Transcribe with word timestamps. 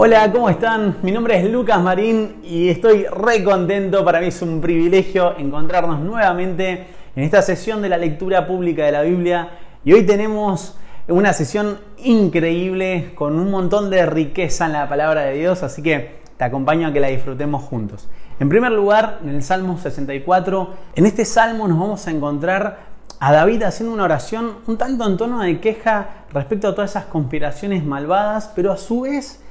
Hola, 0.00 0.30
¿cómo 0.30 0.48
están? 0.48 0.98
Mi 1.02 1.10
nombre 1.10 1.36
es 1.36 1.50
Lucas 1.50 1.80
Marín 1.80 2.36
y 2.44 2.68
estoy 2.68 3.04
re 3.06 3.42
contento. 3.42 4.04
Para 4.04 4.20
mí 4.20 4.28
es 4.28 4.40
un 4.42 4.60
privilegio 4.60 5.36
encontrarnos 5.36 5.98
nuevamente 5.98 6.86
en 7.16 7.24
esta 7.24 7.42
sesión 7.42 7.82
de 7.82 7.88
la 7.88 7.96
lectura 7.96 8.46
pública 8.46 8.84
de 8.84 8.92
la 8.92 9.02
Biblia. 9.02 9.48
Y 9.84 9.94
hoy 9.94 10.06
tenemos 10.06 10.78
una 11.08 11.32
sesión 11.32 11.80
increíble 11.96 13.10
con 13.16 13.40
un 13.40 13.50
montón 13.50 13.90
de 13.90 14.06
riqueza 14.06 14.66
en 14.66 14.74
la 14.74 14.88
palabra 14.88 15.22
de 15.22 15.34
Dios, 15.34 15.64
así 15.64 15.82
que 15.82 16.20
te 16.36 16.44
acompaño 16.44 16.86
a 16.86 16.92
que 16.92 17.00
la 17.00 17.08
disfrutemos 17.08 17.64
juntos. 17.64 18.08
En 18.38 18.48
primer 18.48 18.70
lugar, 18.70 19.18
en 19.24 19.30
el 19.30 19.42
Salmo 19.42 19.78
64, 19.78 20.74
en 20.94 21.06
este 21.06 21.24
salmo 21.24 21.66
nos 21.66 21.76
vamos 21.76 22.06
a 22.06 22.12
encontrar 22.12 22.78
a 23.18 23.32
David 23.32 23.64
haciendo 23.64 23.92
una 23.94 24.04
oración 24.04 24.58
un 24.68 24.78
tanto 24.78 25.04
en 25.04 25.16
tono 25.16 25.40
de 25.40 25.58
queja 25.58 26.26
respecto 26.32 26.68
a 26.68 26.74
todas 26.76 26.90
esas 26.90 27.06
conspiraciones 27.06 27.84
malvadas, 27.84 28.52
pero 28.54 28.70
a 28.70 28.76
su 28.76 29.00
vez 29.00 29.42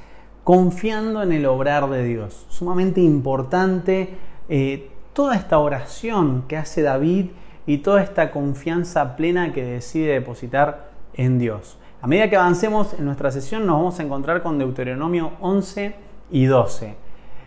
confiando 0.48 1.22
en 1.22 1.32
el 1.32 1.44
obrar 1.44 1.90
de 1.90 2.02
Dios. 2.02 2.46
Sumamente 2.48 3.02
importante 3.02 4.14
eh, 4.48 4.88
toda 5.12 5.36
esta 5.36 5.58
oración 5.58 6.44
que 6.48 6.56
hace 6.56 6.80
David 6.80 7.26
y 7.66 7.76
toda 7.78 8.02
esta 8.02 8.30
confianza 8.30 9.14
plena 9.14 9.52
que 9.52 9.62
decide 9.62 10.14
depositar 10.14 10.88
en 11.12 11.38
Dios. 11.38 11.76
A 12.00 12.06
medida 12.06 12.30
que 12.30 12.36
avancemos 12.36 12.94
en 12.94 13.04
nuestra 13.04 13.30
sesión 13.30 13.66
nos 13.66 13.76
vamos 13.76 14.00
a 14.00 14.02
encontrar 14.04 14.42
con 14.42 14.58
Deuteronomio 14.58 15.32
11 15.40 15.94
y 16.30 16.46
12. 16.46 16.94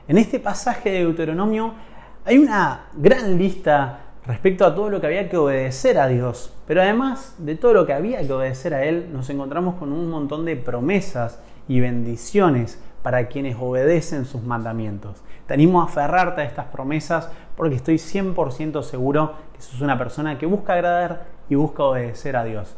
En 0.08 0.20
este 0.20 0.40
pasaje 0.40 0.92
de 0.92 1.00
Deuteronomio 1.00 1.73
hay 2.23 2.38
una 2.38 2.90
gran 2.94 3.36
lista 3.36 3.98
respecto 4.28 4.64
a 4.64 4.76
todo 4.76 4.92
lo 4.92 5.02
que 5.02 5.08
había 5.08 5.28
que 5.28 5.38
obedecer 5.38 5.98
a 5.98 6.08
Dios. 6.08 6.54
Pero 6.68 6.84
además 6.84 7.34
de 7.40 7.56
todo 7.56 7.73
lo 7.73 7.88
que 7.88 7.94
había 7.94 8.22
que 8.22 8.31
obedecer 8.31 8.76
a 8.76 8.86
Él, 8.86 9.09
nos 9.12 9.28
encontramos 9.31 9.73
con 9.80 9.92
un 9.92 10.08
montón 10.08 10.45
de 10.45 10.56
promesas 10.56 11.40
y 11.68 11.80
bendiciones 11.80 12.80
para 13.03 13.27
quienes 13.27 13.55
obedecen 13.59 14.25
sus 14.25 14.44
mandamientos. 14.44 15.21
Te 15.47 15.53
animo 15.53 15.81
a 15.81 15.85
aferrarte 15.85 16.41
a 16.41 16.45
estas 16.45 16.66
promesas 16.67 17.30
porque 17.55 17.75
estoy 17.75 17.95
100% 17.95 18.83
seguro 18.83 19.33
que 19.53 19.61
sos 19.61 19.81
una 19.81 19.97
persona 19.97 20.38
que 20.38 20.45
busca 20.45 20.73
agradar 20.73 21.25
y 21.49 21.55
busca 21.55 21.83
obedecer 21.83 22.35
a 22.35 22.44
Dios. 22.44 22.75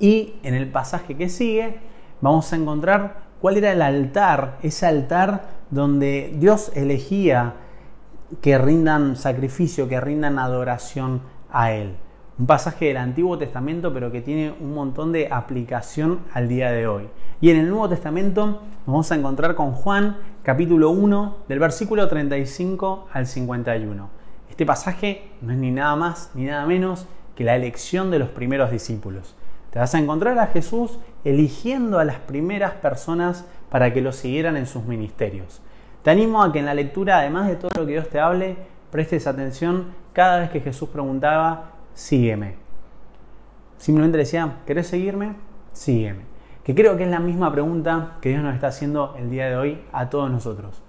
Y 0.00 0.34
en 0.42 0.54
el 0.54 0.70
pasaje 0.70 1.16
que 1.16 1.28
sigue 1.28 1.78
vamos 2.20 2.52
a 2.52 2.56
encontrar 2.56 3.28
cuál 3.40 3.56
era 3.56 3.72
el 3.72 3.82
altar, 3.82 4.58
ese 4.62 4.86
altar 4.86 5.42
donde 5.70 6.34
Dios 6.36 6.72
elegía 6.74 7.54
que 8.40 8.58
rindan 8.58 9.16
sacrificio, 9.16 9.88
que 9.88 10.00
rindan 10.00 10.38
adoración 10.38 11.22
a 11.50 11.72
Él. 11.72 11.96
Un 12.38 12.46
pasaje 12.46 12.86
del 12.86 12.98
Antiguo 12.98 13.36
Testamento, 13.36 13.92
pero 13.92 14.12
que 14.12 14.20
tiene 14.20 14.54
un 14.60 14.72
montón 14.74 15.12
de 15.12 15.28
aplicación 15.30 16.20
al 16.32 16.48
día 16.48 16.70
de 16.70 16.86
hoy. 16.86 17.08
Y 17.40 17.50
en 17.50 17.56
el 17.58 17.68
Nuevo 17.68 17.88
Testamento 17.88 18.46
nos 18.46 18.86
vamos 18.86 19.12
a 19.12 19.14
encontrar 19.14 19.54
con 19.54 19.72
Juan 19.72 20.16
capítulo 20.42 20.90
1 20.90 21.36
del 21.46 21.60
versículo 21.60 22.08
35 22.08 23.06
al 23.12 23.28
51. 23.28 24.10
Este 24.50 24.66
pasaje 24.66 25.30
no 25.40 25.52
es 25.52 25.58
ni 25.58 25.70
nada 25.70 25.94
más 25.94 26.32
ni 26.34 26.46
nada 26.46 26.66
menos 26.66 27.06
que 27.36 27.44
la 27.44 27.54
elección 27.54 28.10
de 28.10 28.18
los 28.18 28.28
primeros 28.30 28.72
discípulos. 28.72 29.36
Te 29.70 29.78
vas 29.78 29.94
a 29.94 30.00
encontrar 30.00 30.36
a 30.40 30.48
Jesús 30.48 30.98
eligiendo 31.22 32.00
a 32.00 32.04
las 32.04 32.16
primeras 32.16 32.72
personas 32.72 33.44
para 33.70 33.92
que 33.94 34.00
lo 34.00 34.10
siguieran 34.10 34.56
en 34.56 34.66
sus 34.66 34.84
ministerios. 34.84 35.60
Te 36.02 36.10
animo 36.10 36.42
a 36.42 36.50
que 36.52 36.58
en 36.58 36.66
la 36.66 36.74
lectura, 36.74 37.18
además 37.18 37.46
de 37.46 37.54
todo 37.54 37.70
lo 37.76 37.86
que 37.86 37.92
Dios 37.92 38.08
te 38.08 38.18
hable, 38.18 38.56
prestes 38.90 39.28
atención 39.28 39.92
cada 40.12 40.40
vez 40.40 40.50
que 40.50 40.60
Jesús 40.60 40.88
preguntaba, 40.88 41.70
sígueme. 41.94 42.56
Simplemente 43.76 44.18
decía, 44.18 44.56
¿querés 44.66 44.88
seguirme? 44.88 45.34
Sígueme. 45.72 46.27
Que 46.68 46.74
creo 46.74 46.98
que 46.98 47.04
es 47.04 47.08
la 47.08 47.18
misma 47.18 47.50
pregunta 47.50 48.18
que 48.20 48.28
Dios 48.28 48.42
nos 48.42 48.54
está 48.54 48.66
haciendo 48.66 49.14
el 49.16 49.30
día 49.30 49.46
de 49.46 49.56
hoy 49.56 49.80
a 49.90 50.10
todos 50.10 50.30
nosotros. 50.30 50.82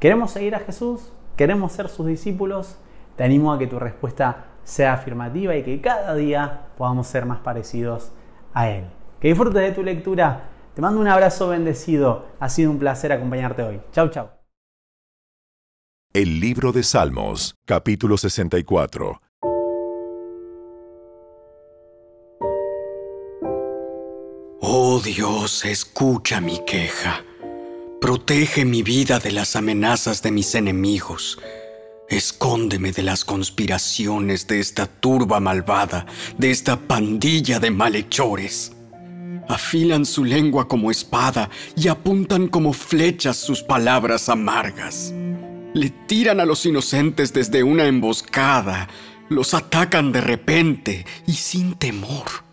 ¿Queremos 0.00 0.30
seguir 0.30 0.54
a 0.54 0.60
Jesús? 0.60 1.12
¿Queremos 1.36 1.72
ser 1.72 1.90
sus 1.90 2.06
discípulos? 2.06 2.78
Te 3.16 3.24
animo 3.24 3.52
a 3.52 3.58
que 3.58 3.66
tu 3.66 3.78
respuesta 3.78 4.46
sea 4.64 4.94
afirmativa 4.94 5.54
y 5.54 5.62
que 5.62 5.78
cada 5.82 6.14
día 6.14 6.68
podamos 6.78 7.06
ser 7.06 7.26
más 7.26 7.40
parecidos 7.40 8.12
a 8.54 8.70
Él. 8.70 8.86
Que 9.20 9.28
disfrutes 9.28 9.60
de 9.60 9.72
tu 9.72 9.82
lectura. 9.82 10.44
Te 10.72 10.80
mando 10.80 11.02
un 11.02 11.08
abrazo 11.08 11.48
bendecido. 11.48 12.24
Ha 12.40 12.48
sido 12.48 12.70
un 12.70 12.78
placer 12.78 13.12
acompañarte 13.12 13.62
hoy. 13.62 13.82
Chau, 13.92 14.08
chau. 14.08 14.30
El 16.14 16.40
libro 16.40 16.72
de 16.72 16.82
Salmos, 16.82 17.56
capítulo 17.66 18.16
64. 18.16 19.18
Oh 24.68 24.98
Dios, 24.98 25.64
escucha 25.64 26.40
mi 26.40 26.58
queja. 26.66 27.24
Protege 28.00 28.64
mi 28.64 28.82
vida 28.82 29.20
de 29.20 29.30
las 29.30 29.54
amenazas 29.54 30.22
de 30.22 30.32
mis 30.32 30.56
enemigos. 30.56 31.38
Escóndeme 32.08 32.90
de 32.90 33.04
las 33.04 33.24
conspiraciones 33.24 34.48
de 34.48 34.58
esta 34.58 34.86
turba 34.86 35.38
malvada, 35.38 36.06
de 36.36 36.50
esta 36.50 36.80
pandilla 36.80 37.60
de 37.60 37.70
malhechores. 37.70 38.72
Afilan 39.48 40.04
su 40.04 40.24
lengua 40.24 40.66
como 40.66 40.90
espada 40.90 41.48
y 41.76 41.86
apuntan 41.86 42.48
como 42.48 42.72
flechas 42.72 43.36
sus 43.36 43.62
palabras 43.62 44.28
amargas. 44.28 45.14
Le 45.74 45.90
tiran 46.08 46.40
a 46.40 46.44
los 46.44 46.66
inocentes 46.66 47.32
desde 47.32 47.62
una 47.62 47.86
emboscada, 47.86 48.88
los 49.28 49.54
atacan 49.54 50.10
de 50.10 50.22
repente 50.22 51.06
y 51.24 51.34
sin 51.34 51.76
temor. 51.76 52.45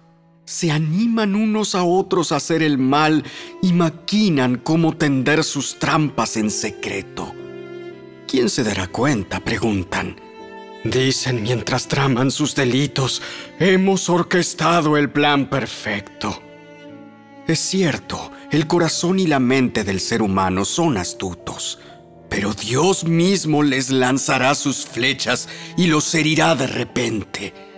Se 0.53 0.69
animan 0.69 1.33
unos 1.33 1.73
a 1.73 1.83
otros 1.83 2.31
a 2.31 2.35
hacer 2.35 2.61
el 2.61 2.77
mal 2.77 3.23
y 3.63 3.73
maquinan 3.73 4.57
cómo 4.57 4.95
tender 4.95 5.43
sus 5.43 5.79
trampas 5.79 6.37
en 6.37 6.51
secreto. 6.51 7.33
¿Quién 8.27 8.51
se 8.51 8.63
dará 8.63 8.85
cuenta? 8.85 9.39
preguntan. 9.39 10.15
Dicen 10.83 11.41
mientras 11.41 11.87
traman 11.87 12.29
sus 12.29 12.53
delitos, 12.53 13.23
hemos 13.59 14.07
orquestado 14.11 14.95
el 14.95 15.09
plan 15.09 15.49
perfecto. 15.49 16.39
Es 17.47 17.57
cierto, 17.57 18.31
el 18.51 18.67
corazón 18.67 19.17
y 19.17 19.25
la 19.25 19.39
mente 19.39 19.83
del 19.83 19.99
ser 19.99 20.21
humano 20.21 20.65
son 20.65 20.97
astutos 20.97 21.79
pero 22.29 22.51
Dios 22.51 23.03
mismo 23.03 23.61
les 23.61 23.91
lanzará 23.91 24.55
sus 24.55 24.87
flechas 24.87 25.47
y 25.77 25.85
los 25.85 26.15
herirá 26.15 26.55
de 26.55 26.65
repente. 26.65 27.72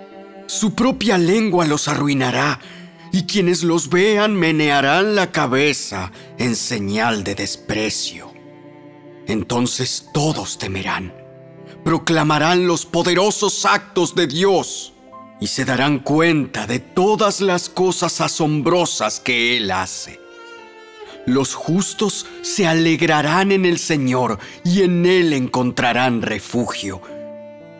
Su 0.47 0.75
propia 0.75 1.17
lengua 1.17 1.65
los 1.65 1.87
arruinará, 1.87 2.59
y 3.11 3.23
quienes 3.23 3.63
los 3.63 3.89
vean 3.89 4.35
menearán 4.35 5.15
la 5.15 5.31
cabeza 5.31 6.11
en 6.37 6.55
señal 6.55 7.23
de 7.23 7.33
desprecio. 7.33 8.33
Entonces 9.25 10.09
todos 10.13 10.57
temerán, 10.57 11.13
proclamarán 11.85 12.67
los 12.67 12.85
poderosos 12.85 13.65
actos 13.65 14.15
de 14.15 14.27
Dios 14.27 14.93
y 15.39 15.47
se 15.47 15.63
darán 15.63 15.99
cuenta 15.99 16.67
de 16.67 16.79
todas 16.79 17.39
las 17.39 17.69
cosas 17.69 18.19
asombrosas 18.19 19.21
que 19.21 19.55
Él 19.57 19.71
hace. 19.71 20.19
Los 21.25 21.55
justos 21.55 22.25
se 22.41 22.67
alegrarán 22.67 23.53
en 23.53 23.65
el 23.65 23.79
Señor 23.79 24.39
y 24.65 24.83
en 24.83 25.05
Él 25.05 25.31
encontrarán 25.31 26.21
refugio. 26.21 27.01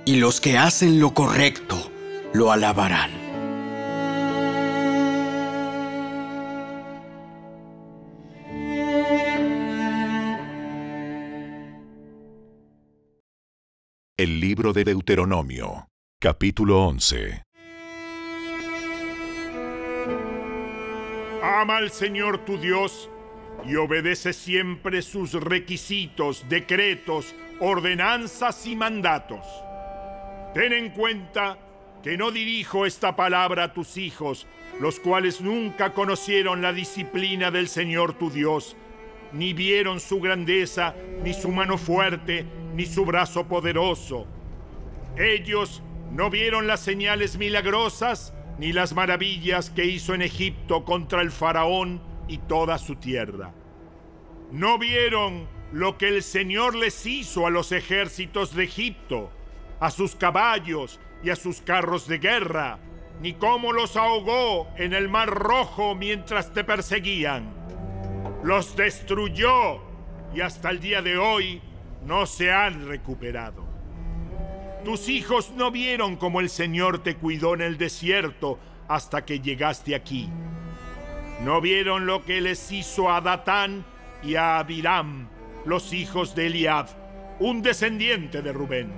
Y 0.06 0.16
los 0.16 0.40
que 0.40 0.58
hacen 0.58 1.00
lo 1.00 1.14
correcto 1.14 1.92
lo 2.36 2.52
alabarán. 2.52 3.12
El 14.18 14.40
libro 14.42 14.74
de 14.74 14.84
Deuteronomio, 14.84 15.88
capítulo 16.20 16.84
11. 16.84 17.44
Ama 21.42 21.78
al 21.78 21.90
Señor 21.92 22.44
tu 22.44 22.58
Dios 22.58 23.10
y 23.66 23.76
obedece 23.76 24.34
siempre 24.34 25.02
sus 25.02 25.34
requisitos, 25.34 26.46
decretos, 26.50 27.34
ordenanzas 27.62 28.66
y 28.68 28.76
mandatos. 28.76 29.46
Ten 30.54 30.74
en 30.74 30.90
cuenta 30.90 31.60
que 32.06 32.18
no 32.18 32.30
dirijo 32.30 32.86
esta 32.86 33.16
palabra 33.16 33.64
a 33.64 33.74
tus 33.74 33.98
hijos, 33.98 34.46
los 34.80 35.00
cuales 35.00 35.42
nunca 35.42 35.94
conocieron 35.94 36.62
la 36.62 36.72
disciplina 36.72 37.50
del 37.50 37.68
Señor 37.68 38.14
tu 38.14 38.30
Dios, 38.30 38.78
ni 39.34 39.54
vieron 39.54 40.00
su 40.00 40.20
grandeza, 40.20 40.94
ni 41.24 41.34
su 41.34 41.50
mano 41.50 41.80
fuerte, 41.80 42.46
ni 42.76 42.86
su 42.86 43.06
brazo 43.06 43.48
poderoso. 43.48 44.28
Ellos 45.18 45.82
no 46.12 46.30
vieron 46.30 46.68
las 46.68 46.82
señales 46.82 47.40
milagrosas, 47.40 48.36
ni 48.60 48.72
las 48.72 48.94
maravillas 48.94 49.72
que 49.72 49.86
hizo 49.86 50.14
en 50.14 50.22
Egipto 50.22 50.86
contra 50.86 51.24
el 51.24 51.32
faraón, 51.32 52.04
y 52.28 52.38
toda 52.38 52.78
su 52.78 52.98
tierra. 52.98 53.52
No 54.52 54.78
vieron 54.78 55.48
lo 55.72 55.98
que 55.98 56.10
el 56.10 56.22
Señor 56.22 56.76
les 56.76 57.04
hizo 57.08 57.48
a 57.48 57.50
los 57.50 57.72
ejércitos 57.72 58.54
de 58.54 58.66
Egipto, 58.66 59.32
a 59.80 59.90
sus 59.90 60.16
caballos 60.16 61.00
y 61.26 61.32
a 61.32 61.36
sus 61.36 61.60
carros 61.62 62.08
de 62.08 62.20
guerra, 62.20 62.78
ni 63.20 63.34
cómo 63.34 63.74
los 63.74 63.98
ahogó 63.98 64.68
en 64.78 64.94
el 64.94 65.10
mar 65.10 65.30
rojo 65.30 65.96
mientras 65.96 66.54
te 66.54 66.64
perseguían. 66.64 67.52
los 68.44 68.76
destruyó 68.76 69.82
y 70.36 70.42
hasta 70.42 70.70
el 70.70 70.80
día 70.80 71.02
de 71.02 71.18
hoy 71.18 71.64
no 72.06 72.28
se 72.28 72.54
han 72.54 72.88
recuperado. 72.88 73.66
Tus 74.84 75.10
hijos 75.10 75.52
no 75.56 75.72
vieron 75.72 76.16
cómo 76.16 76.42
el 76.42 76.50
Señor 76.50 77.00
te 77.00 77.16
cuidó 77.16 77.56
en 77.56 77.62
el 77.62 77.78
desierto 77.80 78.60
hasta 78.88 79.26
que 79.26 79.40
llegaste 79.40 79.96
aquí. 79.96 80.30
No 81.42 81.60
vieron 81.60 82.06
lo 82.06 82.24
que 82.24 82.40
les 82.40 82.72
hizo 82.72 83.12
a 83.12 83.20
Datán 83.20 83.84
y 84.22 84.36
a 84.36 84.60
Abiram, 84.60 85.28
los 85.66 85.92
hijos 85.92 86.36
de 86.36 86.46
Eliab, 86.46 86.86
un 87.40 87.64
descendiente 87.64 88.44
de 88.44 88.54
Rubén, 88.54 88.92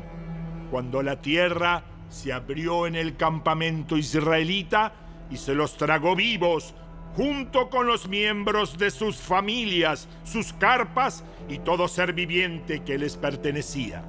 cuando 0.70 1.02
la 1.02 1.22
tierra 1.22 1.84
se 2.10 2.34
abrió 2.34 2.88
en 2.88 2.96
el 2.96 3.16
campamento 3.16 3.98
israelita 3.98 4.94
y 5.30 5.38
se 5.38 5.54
los 5.56 5.78
tragó 5.78 6.16
vivos 6.16 6.74
junto 7.16 7.70
con 7.70 7.88
los 7.88 8.08
miembros 8.08 8.78
de 8.78 8.92
sus 8.92 9.18
familias, 9.18 10.08
sus 10.24 10.54
carpas 10.54 11.24
y 11.50 11.60
todo 11.60 11.88
ser 11.88 12.14
viviente 12.14 12.84
que 12.84 12.98
les 12.98 13.18
pertenecía. 13.18 14.04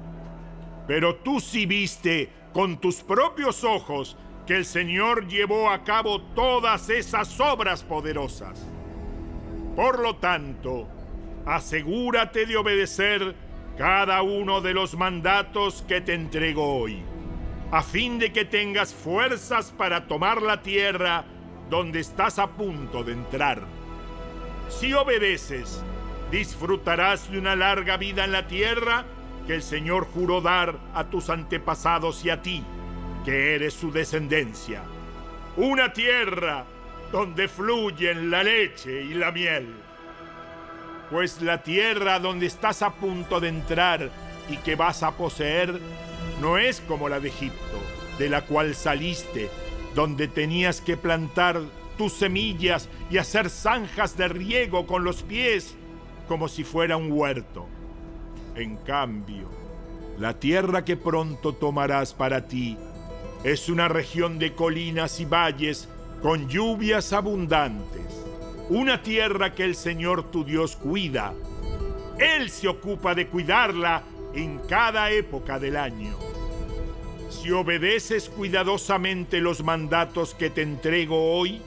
Pero 0.87 1.15
tú 1.15 1.39
sí 1.39 1.65
viste 1.65 2.29
con 2.53 2.79
tus 2.79 2.97
propios 2.97 3.63
ojos 3.63 4.15
que 4.45 4.55
el 4.55 4.65
Señor 4.65 5.27
llevó 5.27 5.69
a 5.69 5.83
cabo 5.83 6.21
todas 6.21 6.89
esas 6.89 7.39
obras 7.39 7.83
poderosas. 7.83 8.59
Por 9.75 9.99
lo 9.99 10.17
tanto, 10.17 10.87
asegúrate 11.45 12.45
de 12.45 12.57
obedecer 12.57 13.35
cada 13.77 14.21
uno 14.21 14.61
de 14.61 14.73
los 14.73 14.95
mandatos 14.95 15.83
que 15.87 16.01
te 16.01 16.13
entrego 16.13 16.79
hoy, 16.79 17.01
a 17.71 17.83
fin 17.83 18.17
de 18.17 18.31
que 18.31 18.45
tengas 18.45 18.93
fuerzas 18.93 19.71
para 19.77 20.07
tomar 20.07 20.41
la 20.41 20.61
tierra 20.61 21.25
donde 21.69 21.99
estás 21.99 22.39
a 22.39 22.47
punto 22.47 23.03
de 23.03 23.13
entrar. 23.13 23.61
Si 24.69 24.93
obedeces, 24.93 25.83
disfrutarás 26.31 27.31
de 27.31 27.37
una 27.37 27.55
larga 27.55 27.97
vida 27.97 28.25
en 28.25 28.31
la 28.31 28.47
tierra 28.47 29.05
que 29.45 29.55
el 29.55 29.61
Señor 29.61 30.05
juró 30.05 30.41
dar 30.41 30.79
a 30.95 31.05
tus 31.05 31.29
antepasados 31.29 32.25
y 32.25 32.31
a 32.31 32.41
ti, 32.41 32.63
que 33.23 33.55
eres 33.55 33.75
su 33.75 33.91
descendencia. 33.91 34.81
Una 35.57 35.93
tierra 35.93 36.65
donde 37.11 37.47
fluyen 37.47 38.31
la 38.31 38.43
leche 38.43 39.03
y 39.03 39.13
la 39.13 39.31
miel. 39.31 39.67
Pues 41.11 41.41
la 41.41 41.61
tierra 41.61 42.19
donde 42.19 42.45
estás 42.45 42.81
a 42.81 42.91
punto 42.91 43.39
de 43.39 43.49
entrar 43.49 44.09
y 44.47 44.57
que 44.57 44.75
vas 44.75 45.01
a 45.01 45.11
poseer 45.11 45.79
no 46.41 46.57
es 46.57 46.81
como 46.81 47.09
la 47.09 47.19
de 47.19 47.29
Egipto, 47.29 47.79
de 48.17 48.29
la 48.29 48.45
cual 48.45 48.75
saliste, 48.75 49.49
donde 49.95 50.27
tenías 50.27 50.81
que 50.81 50.97
plantar 50.97 51.61
tus 51.97 52.13
semillas 52.13 52.89
y 53.09 53.17
hacer 53.17 53.49
zanjas 53.49 54.15
de 54.15 54.27
riego 54.27 54.87
con 54.87 55.03
los 55.03 55.23
pies 55.23 55.75
como 56.27 56.47
si 56.47 56.63
fuera 56.63 56.95
un 56.95 57.11
huerto. 57.11 57.67
En 58.55 58.77
cambio, 58.77 59.49
la 60.17 60.39
tierra 60.39 60.85
que 60.85 60.95
pronto 60.95 61.53
tomarás 61.53 62.13
para 62.13 62.47
ti 62.47 62.77
es 63.43 63.69
una 63.69 63.87
región 63.87 64.37
de 64.37 64.53
colinas 64.53 65.19
y 65.19 65.25
valles 65.25 65.89
con 66.21 66.47
lluvias 66.47 67.13
abundantes. 67.13 68.23
Una 68.69 69.01
tierra 69.01 69.55
que 69.55 69.63
el 69.63 69.75
Señor 69.75 70.29
tu 70.29 70.43
Dios 70.43 70.75
cuida. 70.75 71.33
Él 72.19 72.49
se 72.49 72.67
ocupa 72.67 73.15
de 73.15 73.27
cuidarla 73.27 74.03
en 74.33 74.59
cada 74.59 75.09
época 75.11 75.57
del 75.57 75.77
año. 75.77 76.28
Si 77.29 77.51
obedeces 77.51 78.29
cuidadosamente 78.29 79.39
los 79.39 79.63
mandatos 79.63 80.33
que 80.33 80.49
te 80.49 80.63
entrego 80.63 81.33
hoy, 81.33 81.61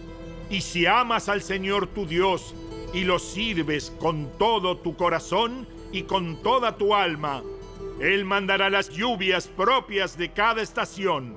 y 0.51 0.61
si 0.61 0.87
amas 0.87 1.29
al 1.29 1.41
Señor 1.41 1.87
tu 1.87 2.07
Dios 2.07 2.55
y 2.93 3.05
lo 3.05 3.19
sirves 3.19 3.91
con 3.99 4.29
todo 4.39 4.77
tu 4.77 4.97
corazón 4.97 5.67
y 5.93 6.03
con 6.03 6.43
toda 6.43 6.77
tu 6.77 6.95
alma. 6.95 7.43
Él 8.01 8.25
mandará 8.25 8.69
las 8.69 8.91
lluvias 8.91 9.47
propias 9.47 10.19
de 10.19 10.33
cada 10.33 10.61
estación, 10.61 11.35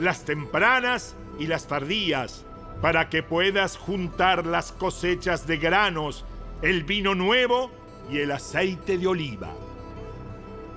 las 0.00 0.24
tempranas 0.24 1.14
y 1.38 1.46
las 1.46 1.68
tardías, 1.68 2.44
para 2.80 3.08
que 3.08 3.22
puedas 3.22 3.76
juntar 3.76 4.46
las 4.46 4.72
cosechas 4.72 5.46
de 5.46 5.58
granos, 5.58 6.24
el 6.62 6.84
vino 6.84 7.14
nuevo 7.14 7.70
y 8.10 8.18
el 8.18 8.32
aceite 8.32 8.98
de 8.98 9.06
oliva. 9.06 9.52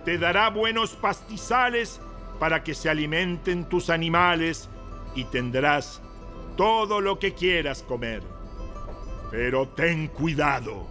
Te 0.05 0.17
dará 0.17 0.49
buenos 0.49 0.91
pastizales 0.91 2.01
para 2.39 2.63
que 2.63 2.73
se 2.73 2.89
alimenten 2.89 3.67
tus 3.67 3.89
animales 3.89 4.69
y 5.15 5.25
tendrás 5.25 6.01
todo 6.55 7.01
lo 7.01 7.19
que 7.19 7.33
quieras 7.33 7.83
comer. 7.83 8.23
Pero 9.29 9.67
ten 9.67 10.07
cuidado. 10.07 10.87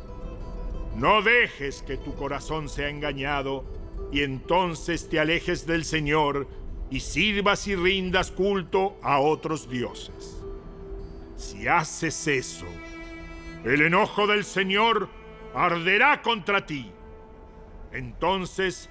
No 0.97 1.23
dejes 1.23 1.83
que 1.83 1.97
tu 1.97 2.15
corazón 2.15 2.69
sea 2.69 2.89
engañado 2.89 3.65
y 4.13 4.23
entonces 4.23 5.09
te 5.09 5.21
alejes 5.21 5.67
del 5.67 5.85
Señor 5.85 6.47
y 6.91 7.01
sirvas 7.01 7.67
y 7.67 7.77
rindas 7.77 8.31
culto 8.31 8.97
a 9.03 9.21
otros 9.21 9.69
dioses. 9.69 10.43
Si 11.37 11.69
haces 11.69 12.27
eso, 12.27 12.67
el 13.65 13.83
enojo 13.83 14.27
del 14.27 14.45
Señor 14.45 15.09
arderá 15.55 16.23
contra 16.23 16.67
ti. 16.67 16.91
Entonces 17.93 18.91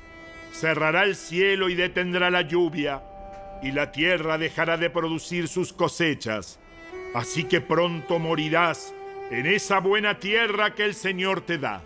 cerrará 0.51 1.03
el 1.03 1.15
cielo 1.15 1.69
y 1.69 1.75
detendrá 1.75 2.29
la 2.29 2.41
lluvia, 2.41 3.03
y 3.61 3.71
la 3.71 3.91
tierra 3.91 4.37
dejará 4.37 4.77
de 4.77 4.89
producir 4.89 5.47
sus 5.47 5.73
cosechas. 5.73 6.59
Así 7.13 7.45
que 7.45 7.61
pronto 7.61 8.19
morirás 8.19 8.93
en 9.31 9.45
esa 9.45 9.79
buena 9.79 10.19
tierra 10.19 10.75
que 10.75 10.85
el 10.85 10.93
Señor 10.93 11.41
te 11.41 11.57
da. 11.57 11.81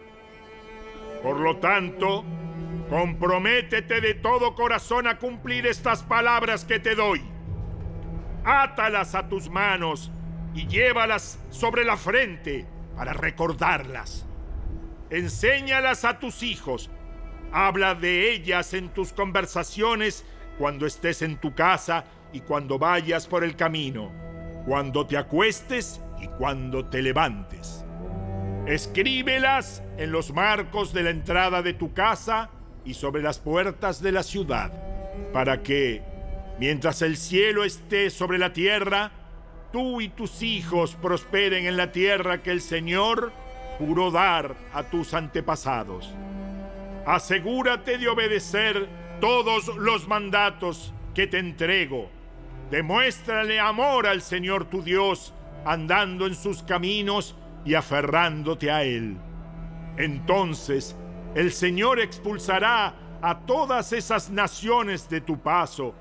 Por 1.24 1.40
lo 1.40 1.58
tanto, 1.58 2.26
comprométete 2.90 4.02
de 4.02 4.16
todo 4.16 4.56
corazón 4.56 5.08
a 5.08 5.18
cumplir 5.18 5.66
estas 5.66 6.04
palabras 6.04 6.66
que 6.66 6.80
te 6.80 6.96
doy. 6.96 7.22
Átalas 8.44 9.16
a 9.16 9.30
tus 9.30 9.50
manos 9.50 10.12
y 10.54 10.68
llévalas 10.68 11.40
sobre 11.50 11.86
la 11.86 11.96
frente 11.96 12.66
para 12.96 13.14
recordarlas. 13.14 14.26
Enséñalas 15.10 16.06
a 16.06 16.20
tus 16.20 16.44
hijos. 16.44 16.90
Habla 17.52 17.96
de 17.96 18.32
ellas 18.32 18.74
en 18.74 18.90
tus 18.90 19.12
conversaciones 19.12 20.26
cuando 20.58 20.86
estés 20.86 21.22
en 21.22 21.38
tu 21.38 21.54
casa 21.54 22.06
y 22.32 22.42
cuando 22.42 22.80
vayas 22.80 23.28
por 23.28 23.44
el 23.44 23.56
camino, 23.56 24.12
cuando 24.66 25.06
te 25.06 25.18
acuestes 25.18 26.02
y 26.22 26.28
cuando 26.28 26.86
te 26.86 27.02
levantes. 27.02 27.84
Escríbelas 28.68 29.84
en 29.98 30.12
los 30.12 30.34
marcos 30.34 30.94
de 30.94 31.04
la 31.04 31.10
entrada 31.10 31.62
de 31.62 31.74
tu 31.74 31.94
casa 31.94 32.50
y 32.86 32.94
sobre 32.94 33.22
las 33.22 33.40
puertas 33.40 34.02
de 34.02 34.12
la 34.12 34.24
ciudad, 34.24 34.72
para 35.34 35.62
que, 35.62 36.04
mientras 36.60 37.02
el 37.02 37.18
cielo 37.18 37.64
esté 37.64 38.10
sobre 38.10 38.38
la 38.38 38.54
tierra, 38.54 39.12
tú 39.74 40.00
y 40.00 40.10
tus 40.10 40.42
hijos 40.42 40.96
prosperen 40.96 41.66
en 41.66 41.76
la 41.76 41.92
tierra 41.92 42.44
que 42.44 42.52
el 42.52 42.62
Señor 42.62 43.34
juró 43.78 44.12
dar 44.12 44.56
a 44.74 44.84
tus 44.84 45.14
antepasados. 45.14 46.14
Asegúrate 47.06 47.98
de 47.98 48.08
obedecer 48.08 48.88
todos 49.20 49.76
los 49.78 50.08
mandatos 50.08 50.94
que 51.14 51.28
te 51.28 51.40
entrego. 51.40 52.10
Demuéstrale 52.70 53.60
amor 53.60 54.08
al 54.08 54.22
Señor 54.22 54.66
tu 54.66 54.82
Dios 54.82 55.34
andando 55.66 56.26
en 56.28 56.36
sus 56.36 56.64
caminos 56.64 57.36
y 57.66 57.74
aferrándote 57.74 58.72
a 58.72 58.84
Él. 58.84 59.18
Entonces 59.98 60.96
el 61.36 61.52
Señor 61.52 62.00
expulsará 62.00 62.96
a 63.22 63.40
todas 63.42 63.94
esas 63.94 64.30
naciones 64.30 65.08
de 65.10 65.22
tu 65.22 65.40
paso, 65.40 65.94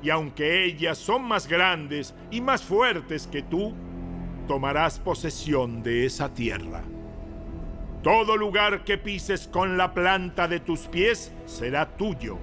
y 0.00 0.10
aunque 0.10 0.64
ellas 0.64 0.96
son 0.96 1.22
más 1.22 1.48
grandes 1.48 2.14
y 2.30 2.40
más 2.40 2.62
fuertes 2.62 3.26
que 3.26 3.42
tú, 3.42 3.74
tomarás 4.46 4.98
posesión 4.98 5.82
de 5.82 6.06
esa 6.06 6.32
tierra. 6.32 6.82
Todo 8.08 8.38
lugar 8.38 8.84
que 8.84 8.96
pises 8.96 9.48
con 9.48 9.76
la 9.76 9.92
planta 9.92 10.48
de 10.48 10.60
tus 10.60 10.86
pies 10.86 11.30
será 11.44 11.94
tuyo. 11.98 12.38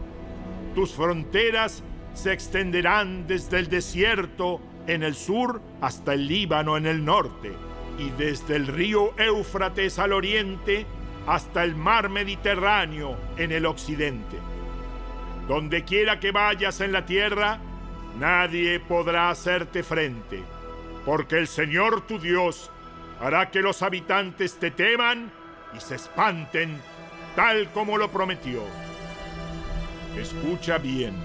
Tus 0.75 0.93
fronteras 0.93 1.83
se 2.13 2.33
extenderán 2.33 3.25
desde 3.25 3.57
el 3.57 3.67
desierto 3.67 4.61
en 4.85 5.01
el 5.01 5.15
sur 5.15 5.63
hasta 5.81 6.13
el 6.13 6.27
Líbano 6.27 6.77
en 6.77 6.85
el 6.85 7.03
norte, 7.03 7.51
y 7.97 8.11
desde 8.11 8.57
el 8.57 8.67
río 8.67 9.15
Éufrates 9.17 9.97
al 9.97 10.13
oriente 10.13 10.85
hasta 11.25 11.63
el 11.63 11.75
mar 11.75 12.09
Mediterráneo 12.09 13.17
en 13.35 13.51
el 13.51 13.65
occidente. 13.65 14.37
Donde 15.47 15.83
quiera 15.83 16.19
que 16.19 16.31
vayas 16.31 16.79
en 16.79 16.91
la 16.91 17.07
tierra, 17.07 17.57
nadie 18.19 18.79
podrá 18.81 19.31
hacerte 19.31 19.81
frente, 19.81 20.43
porque 21.07 21.39
el 21.39 21.47
Señor 21.47 22.01
tu 22.01 22.19
Dios 22.19 22.69
hará 23.19 23.49
que 23.49 23.63
los 23.63 23.81
habitantes 23.81 24.59
te 24.59 24.69
teman 24.69 25.31
y 25.75 25.79
se 25.81 25.95
espanten, 25.95 26.79
tal 27.35 27.69
como 27.71 27.97
lo 27.97 28.09
prometió. 28.09 28.61
Escucha 30.17 30.77
bien, 30.77 31.15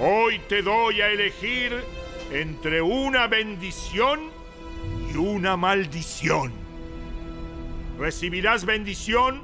hoy 0.00 0.38
te 0.48 0.62
doy 0.62 1.00
a 1.00 1.10
elegir 1.10 1.84
entre 2.30 2.80
una 2.82 3.26
bendición 3.26 4.30
y 5.12 5.16
una 5.16 5.56
maldición. 5.56 6.52
Recibirás 7.98 8.64
bendición 8.64 9.42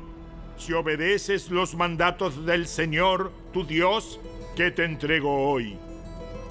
si 0.57 0.73
obedeces 0.73 1.51
los 1.51 1.75
mandatos 1.75 2.47
del 2.47 2.67
Señor, 2.67 3.33
tu 3.53 3.65
Dios, 3.65 4.21
que 4.57 4.71
te 4.71 4.85
entrego 4.85 5.51
hoy. 5.51 5.77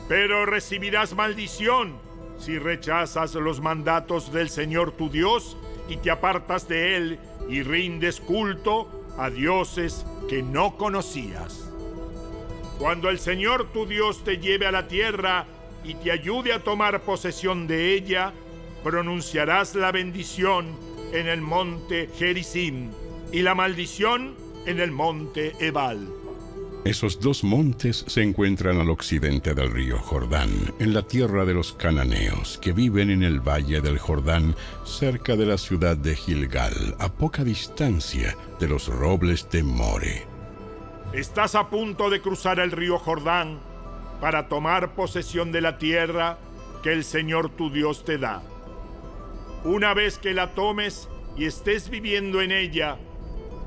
Pero 0.07 0.45
recibirás 0.45 1.15
maldición 1.15 1.97
si 2.37 2.57
rechazas 2.57 3.35
los 3.35 3.61
mandatos 3.61 4.33
del 4.33 4.49
Señor 4.49 4.91
tu 4.91 5.09
Dios 5.09 5.55
y 5.91 5.97
te 5.97 6.09
apartas 6.09 6.69
de 6.69 6.95
Él 6.95 7.19
y 7.49 7.63
rindes 7.63 8.21
culto 8.21 8.89
a 9.17 9.29
dioses 9.29 10.05
que 10.29 10.41
no 10.41 10.77
conocías. 10.77 11.69
Cuando 12.79 13.09
el 13.09 13.19
Señor 13.19 13.73
tu 13.73 13.85
Dios 13.85 14.23
te 14.23 14.37
lleve 14.37 14.65
a 14.67 14.71
la 14.71 14.87
tierra 14.87 15.45
y 15.83 15.95
te 15.95 16.11
ayude 16.11 16.53
a 16.53 16.63
tomar 16.63 17.01
posesión 17.01 17.67
de 17.67 17.93
ella, 17.93 18.31
pronunciarás 18.85 19.75
la 19.75 19.91
bendición 19.91 20.77
en 21.11 21.27
el 21.27 21.41
monte 21.41 22.09
Gerizim 22.17 22.91
y 23.33 23.41
la 23.41 23.53
maldición 23.53 24.35
en 24.65 24.79
el 24.79 24.91
monte 24.91 25.53
Ebal. 25.59 26.20
Esos 26.83 27.19
dos 27.19 27.43
montes 27.43 28.03
se 28.07 28.23
encuentran 28.23 28.81
al 28.81 28.89
occidente 28.89 29.53
del 29.53 29.69
río 29.69 29.99
Jordán, 29.99 30.49
en 30.79 30.95
la 30.95 31.03
tierra 31.03 31.45
de 31.45 31.53
los 31.53 31.73
cananeos, 31.73 32.57
que 32.57 32.73
viven 32.73 33.11
en 33.11 33.21
el 33.21 33.39
valle 33.39 33.81
del 33.81 33.99
Jordán, 33.99 34.55
cerca 34.83 35.35
de 35.35 35.45
la 35.45 35.59
ciudad 35.59 35.95
de 35.95 36.15
Gilgal, 36.15 36.95
a 36.97 37.13
poca 37.13 37.43
distancia 37.43 38.35
de 38.59 38.67
los 38.67 38.87
robles 38.87 39.47
de 39.51 39.61
More. 39.61 40.25
Estás 41.13 41.53
a 41.53 41.69
punto 41.69 42.09
de 42.09 42.19
cruzar 42.19 42.59
el 42.59 42.71
río 42.71 42.97
Jordán 42.97 43.59
para 44.19 44.47
tomar 44.47 44.95
posesión 44.95 45.51
de 45.51 45.61
la 45.61 45.77
tierra 45.77 46.39
que 46.81 46.93
el 46.93 47.03
Señor 47.03 47.51
tu 47.51 47.69
Dios 47.69 48.03
te 48.05 48.17
da. 48.17 48.41
Una 49.65 49.93
vez 49.93 50.17
que 50.17 50.33
la 50.33 50.55
tomes 50.55 51.09
y 51.37 51.45
estés 51.45 51.91
viviendo 51.91 52.41
en 52.41 52.51
ella, 52.51 52.97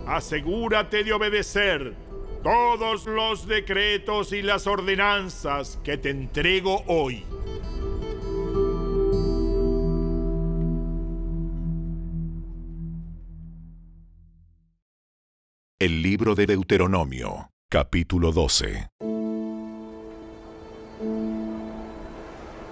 asegúrate 0.05 1.05
de 1.05 1.13
obedecer 1.13 2.04
todos 2.45 3.07
los 3.07 3.49
decretos 3.49 4.35
y 4.35 4.43
las 4.43 4.67
ordenanzas 4.67 5.81
que 5.83 5.97
te 5.97 6.11
entrego 6.11 6.85
hoy. 6.87 7.25
El 15.79 16.03
libro 16.03 16.35
de 16.35 16.45
Deuteronomio, 16.45 17.51
capítulo 17.71 18.31
12. 18.31 18.89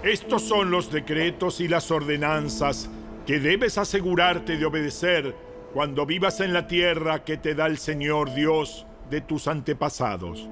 Estos 0.03 0.43
son 0.43 0.69
los 0.69 0.91
decretos 0.91 1.59
y 1.61 1.67
las 1.67 1.89
ordenanzas 1.89 2.91
que 3.25 3.39
debes 3.39 3.79
asegurarte 3.79 4.57
de 4.57 4.65
obedecer 4.65 5.35
cuando 5.73 6.05
vivas 6.05 6.41
en 6.41 6.53
la 6.53 6.67
tierra 6.67 7.23
que 7.23 7.37
te 7.37 7.55
da 7.55 7.65
el 7.65 7.79
Señor 7.79 8.35
Dios 8.35 8.85
de 9.09 9.21
tus 9.21 9.47
antepasados. 9.47 10.47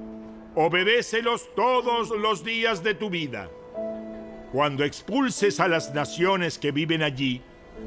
Obedécelos 0.54 1.48
todos 1.54 2.10
los 2.10 2.44
días 2.44 2.82
de 2.82 2.94
tu 2.94 3.10
vida. 3.10 3.48
Cuando 4.52 4.84
expulses 4.84 5.60
a 5.60 5.68
las 5.68 5.94
naciones 5.94 6.58
que 6.58 6.72
viven 6.72 7.02
allí, 7.02 7.42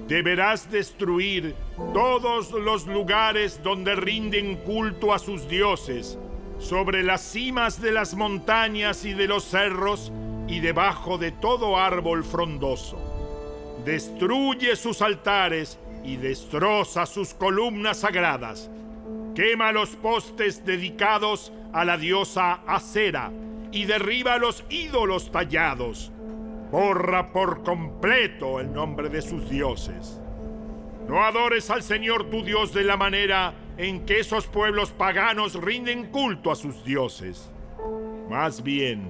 deberás 0.07 0.71
destruir 0.71 1.55
todos 1.93 2.51
los 2.51 2.87
lugares 2.87 3.61
donde 3.61 3.95
rinden 3.95 4.55
culto 4.57 5.13
a 5.13 5.19
sus 5.19 5.47
dioses, 5.47 6.17
sobre 6.57 7.03
las 7.03 7.21
cimas 7.21 7.81
de 7.81 7.91
las 7.91 8.15
montañas 8.15 9.05
y 9.05 9.13
de 9.13 9.27
los 9.27 9.43
cerros 9.43 10.11
y 10.47 10.59
debajo 10.59 11.17
de 11.17 11.31
todo 11.31 11.77
árbol 11.77 12.23
frondoso. 12.23 12.97
Destruye 13.85 14.75
sus 14.75 15.01
altares 15.03 15.77
y 16.03 16.17
destroza 16.17 17.05
sus 17.05 17.33
columnas 17.33 17.97
sagradas 17.97 18.71
Quema 19.35 19.73
los 19.73 19.89
postes 19.97 20.65
dedicados 20.65 21.51
a 21.73 21.83
la 21.83 21.97
diosa 21.97 22.61
Acera 22.65 23.33
y 23.73 23.83
derriba 23.83 24.37
los 24.37 24.63
ídolos 24.69 25.29
tallados. 25.29 26.09
Borra 26.71 27.33
por 27.33 27.61
completo 27.61 28.61
el 28.61 28.71
nombre 28.71 29.09
de 29.09 29.21
sus 29.21 29.49
dioses. 29.49 30.21
No 31.09 31.21
adores 31.21 31.69
al 31.69 31.83
Señor 31.83 32.29
tu 32.29 32.45
Dios 32.45 32.73
de 32.73 32.85
la 32.85 32.95
manera 32.95 33.53
en 33.77 34.05
que 34.05 34.21
esos 34.21 34.47
pueblos 34.47 34.91
paganos 34.91 35.55
rinden 35.55 36.05
culto 36.11 36.49
a 36.49 36.55
sus 36.55 36.85
dioses. 36.85 37.51
Más 38.29 38.63
bien, 38.63 39.05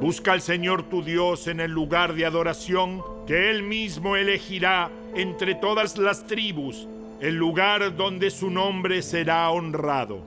busca 0.00 0.32
al 0.32 0.40
Señor 0.40 0.88
tu 0.88 1.04
Dios 1.04 1.46
en 1.46 1.60
el 1.60 1.70
lugar 1.70 2.14
de 2.14 2.26
adoración 2.26 3.00
que 3.28 3.48
Él 3.50 3.62
mismo 3.62 4.16
elegirá 4.16 4.90
entre 5.14 5.54
todas 5.54 5.98
las 5.98 6.26
tribus 6.26 6.88
el 7.22 7.36
lugar 7.36 7.94
donde 7.94 8.30
su 8.32 8.50
nombre 8.50 9.00
será 9.00 9.48
honrado. 9.50 10.24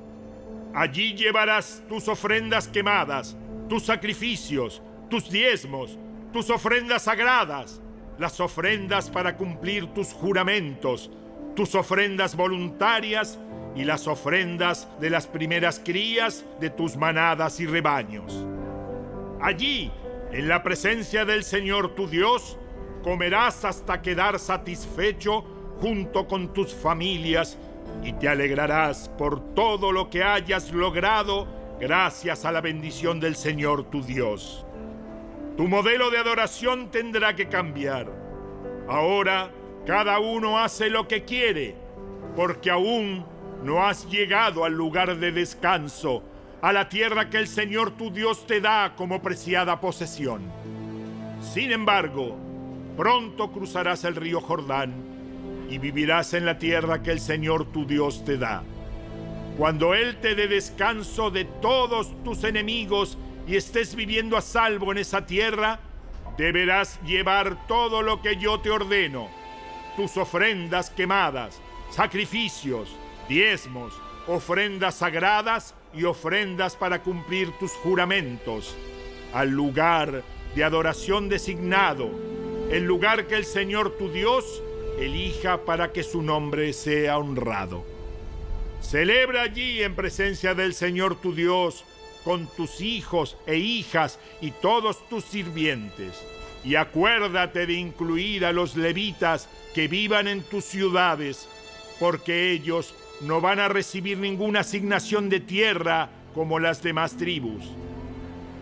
Allí 0.73 1.13
llevarás 1.13 1.83
tus 1.89 2.07
ofrendas 2.07 2.69
quemadas, 2.69 3.35
tus 3.67 3.83
sacrificios, 3.83 4.81
tus 5.09 5.29
diezmos, 5.29 5.99
tus 6.31 6.49
ofrendas 6.49 7.03
sagradas, 7.03 7.81
las 8.17 8.39
ofrendas 8.39 9.09
para 9.09 9.35
cumplir 9.35 9.87
tus 9.87 10.13
juramentos, 10.13 11.11
tus 11.53 11.75
ofrendas 11.75 12.33
voluntarias 12.33 13.39
y 13.75 13.83
las 13.83 14.07
ofrendas 14.07 14.87
de 15.01 15.09
las 15.09 15.27
primeras 15.27 15.81
crías 15.83 16.45
de 16.61 16.69
tus 16.69 16.95
manadas 16.95 17.59
y 17.59 17.65
rebaños. 17.65 18.45
Allí, 19.41 19.91
en 20.31 20.47
la 20.47 20.63
presencia 20.63 21.25
del 21.25 21.43
Señor 21.43 21.93
tu 21.93 22.07
Dios, 22.07 22.57
comerás 23.03 23.65
hasta 23.65 24.01
quedar 24.01 24.39
satisfecho 24.39 25.54
junto 25.79 26.27
con 26.27 26.53
tus 26.53 26.73
familias 26.73 27.57
y 28.03 28.13
te 28.13 28.27
alegrarás 28.27 29.09
por 29.17 29.53
todo 29.53 29.91
lo 29.91 30.09
que 30.09 30.23
hayas 30.23 30.71
logrado 30.71 31.47
gracias 31.79 32.45
a 32.45 32.51
la 32.51 32.61
bendición 32.61 33.19
del 33.19 33.35
Señor 33.35 33.83
tu 33.85 34.01
Dios. 34.01 34.65
Tu 35.57 35.67
modelo 35.67 36.09
de 36.11 36.17
adoración 36.17 36.91
tendrá 36.91 37.35
que 37.35 37.47
cambiar. 37.47 38.07
Ahora 38.87 39.51
cada 39.85 40.19
uno 40.19 40.59
hace 40.59 40.89
lo 40.89 41.07
que 41.07 41.23
quiere, 41.23 41.75
porque 42.35 42.69
aún 42.71 43.25
no 43.63 43.85
has 43.85 44.09
llegado 44.09 44.65
al 44.65 44.73
lugar 44.73 45.17
de 45.17 45.31
descanso, 45.31 46.23
a 46.61 46.73
la 46.73 46.89
tierra 46.89 47.29
que 47.29 47.37
el 47.37 47.47
Señor 47.47 47.91
tu 47.91 48.11
Dios 48.11 48.45
te 48.47 48.61
da 48.61 48.93
como 48.95 49.21
preciada 49.21 49.79
posesión. 49.79 50.41
Sin 51.41 51.71
embargo, 51.71 52.35
pronto 52.97 53.51
cruzarás 53.51 54.03
el 54.03 54.15
río 54.15 54.41
Jordán 54.41 55.14
y 55.69 55.77
vivirás 55.77 56.33
en 56.33 56.45
la 56.45 56.57
tierra 56.57 57.01
que 57.01 57.11
el 57.11 57.19
Señor 57.19 57.71
tu 57.71 57.85
Dios 57.85 58.23
te 58.25 58.37
da. 58.37 58.63
Cuando 59.57 59.93
Él 59.93 60.17
te 60.17 60.35
dé 60.35 60.47
descanso 60.47 61.31
de 61.31 61.45
todos 61.45 62.11
tus 62.23 62.43
enemigos 62.43 63.17
y 63.47 63.55
estés 63.55 63.95
viviendo 63.95 64.37
a 64.37 64.41
salvo 64.41 64.91
en 64.91 64.97
esa 64.97 65.25
tierra, 65.25 65.79
deberás 66.37 66.99
llevar 67.03 67.65
todo 67.67 68.01
lo 68.01 68.21
que 68.21 68.35
yo 68.37 68.59
te 68.59 68.69
ordeno, 68.69 69.29
tus 69.95 70.17
ofrendas 70.17 70.89
quemadas, 70.89 71.61
sacrificios, 71.89 72.95
diezmos, 73.29 73.93
ofrendas 74.27 74.95
sagradas 74.95 75.73
y 75.93 76.03
ofrendas 76.03 76.75
para 76.75 77.01
cumplir 77.01 77.51
tus 77.57 77.71
juramentos, 77.71 78.75
al 79.33 79.51
lugar 79.51 80.23
de 80.53 80.63
adoración 80.63 81.29
designado, 81.29 82.09
el 82.69 82.83
lugar 82.83 83.27
que 83.27 83.35
el 83.35 83.45
Señor 83.45 83.97
tu 83.97 84.09
Dios 84.09 84.61
elija 84.99 85.65
para 85.65 85.91
que 85.91 86.03
su 86.03 86.21
nombre 86.21 86.73
sea 86.73 87.17
honrado. 87.17 87.85
Celebra 88.81 89.41
allí 89.41 89.81
en 89.81 89.95
presencia 89.95 90.53
del 90.53 90.73
Señor 90.73 91.19
tu 91.19 91.33
Dios 91.33 91.83
con 92.23 92.47
tus 92.47 92.81
hijos 92.81 93.37
e 93.45 93.57
hijas 93.57 94.19
y 94.41 94.51
todos 94.51 95.07
tus 95.09 95.23
sirvientes. 95.25 96.23
Y 96.63 96.75
acuérdate 96.75 97.67
de 97.67 97.73
incluir 97.73 98.45
a 98.45 98.51
los 98.51 98.75
levitas 98.75 99.47
que 99.73 99.87
vivan 99.87 100.27
en 100.27 100.41
tus 100.41 100.65
ciudades, 100.65 101.47
porque 101.99 102.51
ellos 102.51 102.95
no 103.21 103.41
van 103.41 103.59
a 103.59 103.67
recibir 103.67 104.17
ninguna 104.17 104.61
asignación 104.61 105.29
de 105.29 105.39
tierra 105.39 106.09
como 106.33 106.59
las 106.59 106.81
demás 106.81 107.15
tribus. 107.17 107.63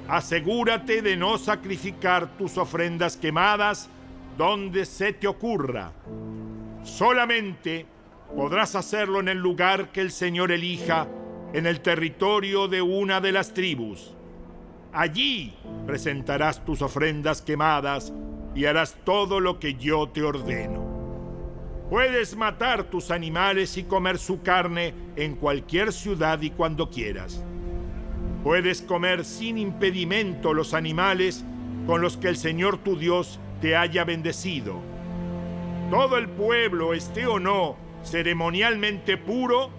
Asegúrate 0.08 1.02
de 1.02 1.16
no 1.16 1.38
sacrificar 1.38 2.38
tus 2.38 2.58
ofrendas 2.58 3.16
quemadas 3.16 3.90
donde 4.38 4.86
se 4.86 5.14
te 5.14 5.28
ocurra. 5.28 5.92
Solamente 6.84 7.86
podrás 8.36 8.76
hacerlo 8.76 9.20
en 9.20 9.30
el 9.30 9.38
lugar 9.38 9.92
que 9.92 10.02
el 10.02 10.12
Señor 10.12 10.52
elija, 10.52 11.08
en 11.54 11.68
el 11.68 11.82
territorio 11.82 12.68
de 12.68 12.82
una 12.82 13.22
de 13.22 13.32
las 13.32 13.54
tribus. 13.54 14.14
Allí 14.92 15.54
presentarás 15.86 16.64
tus 16.66 16.82
ofrendas 16.82 17.42
quemadas 17.42 18.14
y 18.56 18.66
harás 18.66 18.96
todo 19.04 19.40
lo 19.40 19.60
que 19.60 19.76
yo 19.76 20.10
te 20.10 20.24
ordeno. 20.24 20.84
Puedes 21.90 22.36
matar 22.36 22.86
tus 22.86 23.12
animales 23.12 23.78
y 23.78 23.84
comer 23.84 24.18
su 24.18 24.42
carne 24.42 24.94
en 25.16 25.36
cualquier 25.36 25.94
ciudad 25.94 26.42
y 26.42 26.50
cuando 26.50 26.90
quieras. 26.90 27.44
Puedes 28.44 28.82
comer 28.82 29.26
sin 29.26 29.58
impedimento 29.58 30.54
los 30.54 30.74
animales 30.74 31.46
con 31.86 32.02
los 32.02 32.18
que 32.18 32.30
el 32.30 32.38
Señor 32.38 32.78
tu 32.78 32.98
Dios 32.98 33.40
te 33.64 33.78
haya 33.78 34.04
bendecido. 34.04 34.82
Todo 35.90 36.18
el 36.18 36.28
pueblo, 36.28 36.94
esté 36.94 37.26
o 37.26 37.40
no 37.40 37.78
ceremonialmente 38.04 39.16
puro, 39.16 39.70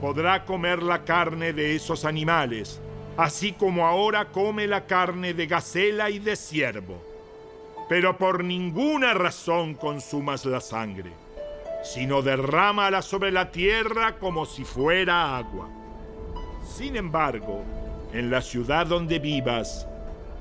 podrá 0.00 0.44
comer 0.44 0.82
la 0.82 1.04
carne 1.04 1.52
de 1.52 1.76
esos 1.76 2.04
animales, 2.04 2.80
así 3.16 3.52
como 3.52 3.86
ahora 3.86 4.32
come 4.32 4.66
la 4.66 4.86
carne 4.86 5.34
de 5.34 5.46
gacela 5.46 6.10
y 6.10 6.18
de 6.18 6.34
ciervo. 6.34 7.00
Pero 7.88 8.18
por 8.18 8.42
ninguna 8.42 9.14
razón 9.14 9.74
consumas 9.74 10.44
la 10.44 10.60
sangre, 10.60 11.12
sino 11.84 12.22
derrámala 12.22 13.02
sobre 13.02 13.30
la 13.30 13.52
tierra 13.52 14.18
como 14.18 14.46
si 14.46 14.64
fuera 14.64 15.36
agua. 15.36 15.68
Sin 16.66 16.96
embargo, 16.96 17.62
en 18.12 18.32
la 18.32 18.42
ciudad 18.42 18.84
donde 18.84 19.20
vivas, 19.20 19.86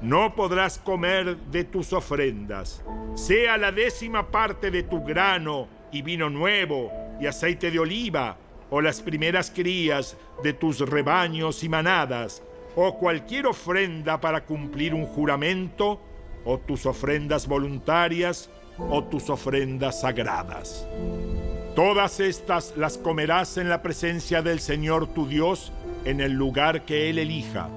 no 0.02 0.36
podrás 0.36 0.78
comer 0.78 1.38
de 1.38 1.64
tus 1.64 1.94
ofrendas, 1.94 2.84
sea 3.16 3.58
la 3.58 3.72
décima 3.72 4.30
parte 4.30 4.70
de 4.70 4.84
tu 4.84 5.04
grano 5.04 5.68
y 5.92 6.02
vino 6.02 6.30
nuevo 6.30 6.92
y 7.20 7.26
aceite 7.26 7.72
de 7.72 7.80
oliva, 7.80 8.38
o 8.70 8.82
las 8.82 9.02
primeras 9.02 9.50
crías 9.50 10.18
de 10.44 10.54
tus 10.54 10.80
rebaños 10.80 11.64
y 11.64 11.70
manadas, 11.70 12.44
o 12.76 12.98
cualquier 12.98 13.48
ofrenda 13.48 14.20
para 14.20 14.46
cumplir 14.46 14.94
un 14.94 15.06
juramento, 15.06 16.00
o 16.46 16.60
tus 16.60 16.86
ofrendas 16.86 17.48
voluntarias, 17.48 18.50
o 18.78 19.04
tus 19.04 19.30
ofrendas 19.30 20.02
sagradas. 20.02 20.88
Todas 21.76 22.20
estas 22.20 22.76
las 22.78 22.98
comerás 22.98 23.58
en 23.58 23.70
la 23.70 23.82
presencia 23.82 24.42
del 24.42 24.60
Señor 24.60 25.08
tu 25.08 25.28
Dios 25.28 25.72
en 26.06 26.22
el 26.22 26.34
lugar 26.34 26.86
que 26.86 27.10
Él 27.10 27.20
elija. 27.20 27.70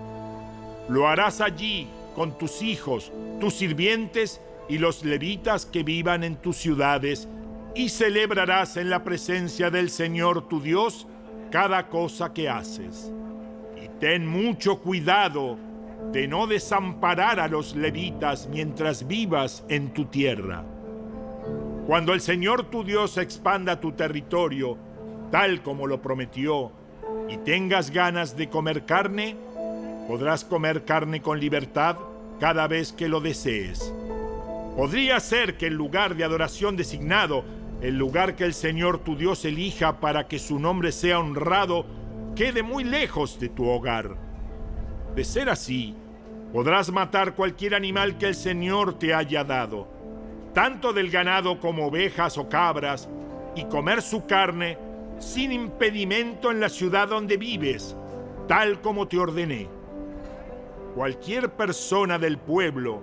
Lo 0.89 1.09
harás 1.09 1.41
allí 1.41 1.89
con 2.15 2.37
tus 2.39 2.63
hijos, 2.63 3.13
tus 3.41 3.55
sirvientes 3.55 4.41
y 4.69 4.79
los 4.79 5.05
levitas 5.05 5.67
que 5.67 5.83
vivan 5.83 6.25
en 6.25 6.37
tus 6.37 6.57
ciudades, 6.57 7.29
y 7.75 7.89
celebrarás 7.89 8.77
en 8.77 8.91
la 8.91 9.05
presencia 9.05 9.71
del 9.71 9.91
Señor 9.91 10.49
tu 10.49 10.61
Dios 10.61 11.07
cada 11.51 11.89
cosa 11.89 12.33
que 12.33 12.49
haces. 12.49 13.13
Y 13.83 13.89
ten 14.01 14.27
mucho 14.27 14.81
cuidado 14.81 15.57
de 16.13 16.27
no 16.27 16.47
desamparar 16.47 17.39
a 17.39 17.49
los 17.49 17.77
levitas 17.77 18.49
mientras 18.51 19.07
vivas 19.07 19.65
en 19.69 19.93
tu 19.93 20.07
tierra. 20.07 20.65
Cuando 21.87 22.13
el 22.13 22.21
Señor 22.21 22.71
tu 22.71 22.85
Dios 22.85 23.19
expanda 23.19 23.81
tu 23.81 23.93
territorio, 23.93 24.77
tal 25.31 25.63
como 25.63 25.87
lo 25.87 26.01
prometió, 26.03 26.73
y 27.29 27.37
tengas 27.39 27.91
ganas 27.91 28.37
de 28.37 28.49
comer 28.49 28.85
carne, 28.85 29.37
podrás 30.11 30.45
comer 30.45 30.85
carne 30.85 31.23
con 31.23 31.39
libertad 31.39 31.97
cada 32.41 32.67
vez 32.67 32.93
que 32.93 33.09
lo 33.09 33.21
desees. 33.21 33.95
Podría 34.77 35.21
ser 35.21 35.57
que 35.57 35.69
el 35.69 35.75
lugar 35.75 36.17
de 36.17 36.25
adoración 36.25 36.77
designado, 36.77 37.45
el 37.81 37.97
lugar 37.97 38.35
que 38.35 38.43
el 38.43 38.53
Señor 38.53 38.99
tu 38.99 39.15
Dios 39.15 39.45
elija 39.45 40.01
para 40.01 40.27
que 40.27 40.41
su 40.41 40.59
nombre 40.59 40.91
sea 40.91 41.21
honrado, 41.21 41.87
quede 42.35 42.65
muy 42.65 42.83
lejos 42.83 43.39
de 43.39 43.51
tu 43.51 43.69
hogar. 43.69 44.17
De 45.15 45.23
ser 45.23 45.49
así, 45.49 45.95
podrás 46.53 46.91
matar 46.91 47.37
cualquier 47.37 47.77
animal 47.77 48.19
que 48.19 48.27
el 48.27 48.35
Señor 48.35 48.99
te 48.99 49.15
haya 49.15 49.45
dado, 49.45 49.87
tanto 50.53 50.93
del 50.93 51.09
ganado 51.09 51.61
como 51.61 51.87
ovejas 51.87 52.37
o 52.37 52.49
cabras, 52.49 53.09
y 53.55 53.63
comer 53.67 54.03
su 54.03 54.27
carne 54.27 54.77
sin 55.21 55.53
impedimento 55.53 56.51
en 56.51 56.59
la 56.59 56.69
ciudad 56.69 57.07
donde 57.07 57.37
vives, 57.37 57.95
tal 58.49 58.81
como 58.81 59.07
te 59.07 59.17
ordené. 59.17 59.80
Cualquier 60.95 61.51
persona 61.53 62.19
del 62.19 62.39
pueblo, 62.39 63.01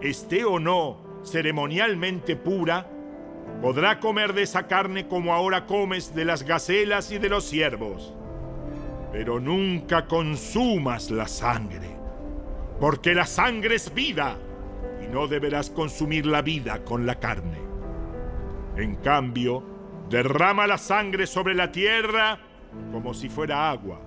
esté 0.00 0.44
o 0.44 0.60
no 0.60 0.98
ceremonialmente 1.24 2.36
pura, 2.36 2.88
podrá 3.60 3.98
comer 3.98 4.32
de 4.32 4.42
esa 4.42 4.68
carne 4.68 5.08
como 5.08 5.34
ahora 5.34 5.66
comes 5.66 6.14
de 6.14 6.24
las 6.24 6.44
gacelas 6.44 7.10
y 7.10 7.18
de 7.18 7.28
los 7.28 7.44
ciervos. 7.44 8.14
Pero 9.10 9.40
nunca 9.40 10.06
consumas 10.06 11.10
la 11.10 11.26
sangre, 11.26 11.96
porque 12.80 13.14
la 13.14 13.26
sangre 13.26 13.74
es 13.74 13.92
vida 13.92 14.36
y 15.02 15.08
no 15.08 15.26
deberás 15.26 15.70
consumir 15.70 16.26
la 16.26 16.42
vida 16.42 16.84
con 16.84 17.06
la 17.06 17.16
carne. 17.16 17.58
En 18.76 18.96
cambio, 18.96 19.64
derrama 20.08 20.66
la 20.66 20.78
sangre 20.78 21.26
sobre 21.26 21.54
la 21.54 21.72
tierra 21.72 22.38
como 22.92 23.14
si 23.14 23.28
fuera 23.28 23.70
agua. 23.70 24.00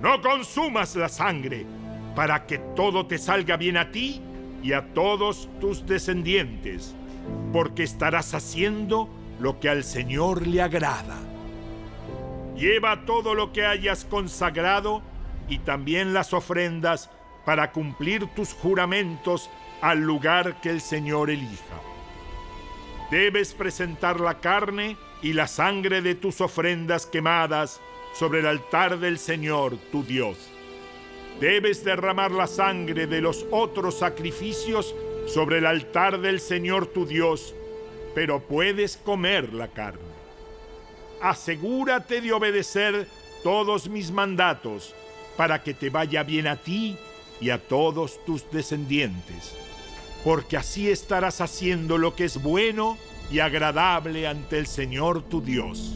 No 0.00 0.20
consumas 0.20 0.94
la 0.96 1.08
sangre 1.08 1.66
para 2.20 2.44
que 2.44 2.58
todo 2.58 3.06
te 3.06 3.16
salga 3.16 3.56
bien 3.56 3.78
a 3.78 3.92
ti 3.92 4.20
y 4.62 4.74
a 4.74 4.92
todos 4.92 5.48
tus 5.58 5.86
descendientes, 5.86 6.94
porque 7.50 7.82
estarás 7.82 8.34
haciendo 8.34 9.08
lo 9.40 9.58
que 9.58 9.70
al 9.70 9.84
Señor 9.84 10.46
le 10.46 10.60
agrada. 10.60 11.16
Lleva 12.58 13.06
todo 13.06 13.34
lo 13.34 13.54
que 13.54 13.64
hayas 13.64 14.04
consagrado 14.04 15.00
y 15.48 15.60
también 15.60 16.12
las 16.12 16.34
ofrendas 16.34 17.08
para 17.46 17.72
cumplir 17.72 18.26
tus 18.34 18.52
juramentos 18.52 19.48
al 19.80 20.00
lugar 20.00 20.60
que 20.60 20.68
el 20.68 20.82
Señor 20.82 21.30
elija. 21.30 21.80
Debes 23.10 23.54
presentar 23.54 24.20
la 24.20 24.40
carne 24.40 24.98
y 25.22 25.32
la 25.32 25.46
sangre 25.46 26.02
de 26.02 26.16
tus 26.16 26.42
ofrendas 26.42 27.06
quemadas 27.06 27.80
sobre 28.12 28.40
el 28.40 28.46
altar 28.46 28.98
del 28.98 29.18
Señor 29.18 29.78
tu 29.90 30.04
Dios 30.04 30.50
debes 31.40 31.82
derramar 31.82 32.30
la 32.30 32.46
sangre 32.46 33.06
de 33.06 33.20
los 33.20 33.46
otros 33.50 33.98
sacrificios 33.98 34.94
sobre 35.26 35.58
el 35.58 35.66
altar 35.66 36.20
del 36.20 36.38
Señor 36.38 36.86
tu 36.86 37.06
Dios, 37.06 37.54
pero 38.14 38.40
puedes 38.40 38.98
comer 38.98 39.52
la 39.54 39.68
carne. 39.68 40.10
Asegúrate 41.20 42.20
de 42.20 42.32
obedecer 42.32 43.08
todos 43.42 43.88
mis 43.88 44.10
mandatos 44.10 44.94
para 45.36 45.62
que 45.62 45.72
te 45.72 45.88
vaya 45.88 46.22
bien 46.22 46.46
a 46.46 46.56
ti 46.56 46.96
y 47.40 47.50
a 47.50 47.58
todos 47.58 48.22
tus 48.26 48.50
descendientes, 48.50 49.54
porque 50.24 50.58
así 50.58 50.90
estarás 50.90 51.40
haciendo 51.40 51.96
lo 51.96 52.14
que 52.14 52.26
es 52.26 52.42
bueno 52.42 52.98
y 53.30 53.38
agradable 53.38 54.26
ante 54.26 54.58
el 54.58 54.66
Señor 54.66 55.22
tu 55.22 55.40
Dios. 55.40 55.94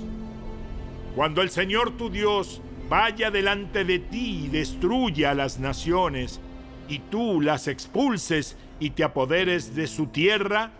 Cuando 1.15 1.43
el 1.43 1.51
Señor 1.51 1.97
tu 1.97 2.09
Dios 2.09 2.61
vaya 2.89 3.31
delante 3.31 3.85
de 3.85 3.99
ti 3.99 4.45
y 4.45 4.49
destruya 4.49 5.31
a 5.31 5.35
las 5.35 5.59
naciones, 5.59 6.41
y 6.89 6.99
tú 6.99 7.41
las 7.41 7.69
expulses 7.69 8.57
y 8.81 8.91
te 8.91 9.05
apoderes 9.05 9.75
de 9.75 9.87
su 9.87 10.07
tierra, 10.07 10.71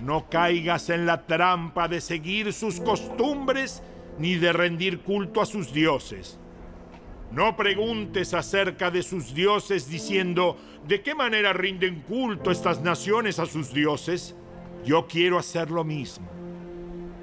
no 0.00 0.28
caigas 0.28 0.90
en 0.90 1.06
la 1.06 1.26
trampa 1.26 1.86
de 1.86 2.00
seguir 2.00 2.52
sus 2.52 2.80
costumbres 2.80 3.82
ni 4.18 4.34
de 4.34 4.52
rendir 4.52 5.00
culto 5.00 5.40
a 5.40 5.46
sus 5.46 5.72
dioses. 5.72 6.38
No 7.30 7.56
preguntes 7.56 8.34
acerca 8.34 8.90
de 8.90 9.02
sus 9.02 9.34
dioses 9.34 9.88
diciendo, 9.88 10.56
¿de 10.86 11.02
qué 11.02 11.14
manera 11.14 11.52
rinden 11.52 12.02
culto 12.02 12.50
estas 12.50 12.80
naciones 12.80 13.38
a 13.38 13.46
sus 13.46 13.72
dioses? 13.72 14.34
Yo 14.84 15.06
quiero 15.06 15.38
hacer 15.38 15.70
lo 15.70 15.84
mismo. 15.84 16.28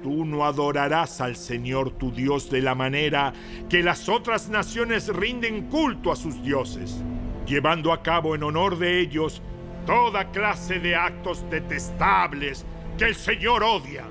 Tú 0.02 0.24
no 0.24 0.44
adorarás 0.44 1.20
al 1.20 1.36
Señor 1.36 1.92
tu 1.92 2.10
Dios 2.10 2.50
de 2.50 2.60
la 2.60 2.74
manera 2.74 3.32
que 3.68 3.84
las 3.84 4.08
otras 4.08 4.48
naciones 4.48 5.06
rinden 5.06 5.68
culto 5.68 6.10
a 6.10 6.16
sus 6.16 6.42
dioses, 6.42 7.00
llevando 7.46 7.92
a 7.92 8.02
cabo 8.02 8.34
en 8.34 8.42
honor 8.42 8.78
de 8.78 8.98
ellos 8.98 9.40
toda 9.86 10.32
clase 10.32 10.80
de 10.80 10.96
actos 10.96 11.48
detestables 11.48 12.66
que 12.98 13.04
el 13.04 13.14
Señor 13.14 13.62
odia. 13.62 14.04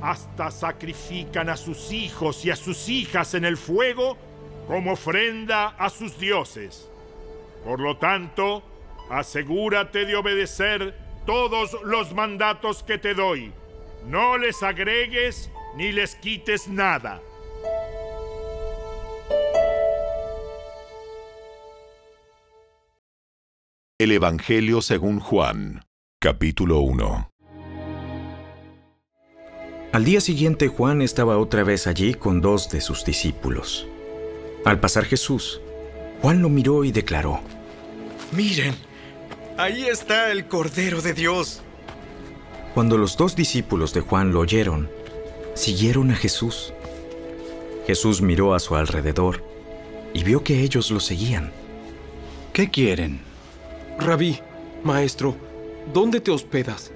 Hasta 0.00 0.50
sacrifican 0.50 1.48
a 1.48 1.56
sus 1.56 1.92
hijos 1.92 2.44
y 2.44 2.50
a 2.50 2.56
sus 2.56 2.88
hijas 2.88 3.34
en 3.34 3.44
el 3.44 3.56
fuego 3.56 4.16
como 4.66 4.94
ofrenda 4.94 5.68
a 5.78 5.88
sus 5.88 6.18
dioses. 6.18 6.90
Por 7.64 7.78
lo 7.78 7.96
tanto, 7.96 8.64
asegúrate 9.08 10.04
de 10.04 10.16
obedecer 10.16 10.98
todos 11.24 11.76
los 11.84 12.12
mandatos 12.12 12.82
que 12.82 12.98
te 12.98 13.14
doy 13.14 13.52
no 14.06 14.38
les 14.38 14.62
agregues 14.62 15.50
ni 15.76 15.92
les 15.92 16.14
quites 16.16 16.68
nada. 16.68 17.20
El 23.98 24.10
Evangelio 24.10 24.82
según 24.82 25.20
Juan, 25.20 25.84
capítulo 26.18 26.80
1. 26.80 27.30
Al 29.92 30.04
día 30.04 30.20
siguiente 30.20 30.68
Juan 30.68 31.02
estaba 31.02 31.38
otra 31.38 31.62
vez 31.62 31.86
allí 31.86 32.14
con 32.14 32.40
dos 32.40 32.70
de 32.70 32.80
sus 32.80 33.04
discípulos. 33.04 33.86
Al 34.64 34.80
pasar 34.80 35.04
Jesús, 35.04 35.60
Juan 36.20 36.40
lo 36.42 36.48
miró 36.48 36.82
y 36.84 36.92
declaró, 36.92 37.40
Miren, 38.32 38.74
ahí 39.58 39.84
está 39.84 40.32
el 40.32 40.46
Cordero 40.46 41.02
de 41.02 41.12
Dios. 41.12 41.62
Cuando 42.74 42.96
los 42.96 43.16
dos 43.16 43.36
discípulos 43.36 43.92
de 43.92 44.00
Juan 44.00 44.32
lo 44.32 44.40
oyeron, 44.40 44.88
siguieron 45.54 46.10
a 46.10 46.16
Jesús. 46.16 46.72
Jesús 47.86 48.22
miró 48.22 48.54
a 48.54 48.60
su 48.60 48.76
alrededor 48.76 49.44
y 50.14 50.24
vio 50.24 50.42
que 50.42 50.62
ellos 50.62 50.90
lo 50.90 51.00
seguían. 51.00 51.52
¿Qué 52.52 52.70
quieren? 52.70 53.20
Rabí, 53.98 54.38
maestro, 54.82 55.36
¿dónde 55.92 56.20
te 56.20 56.30
hospedas? 56.30 56.92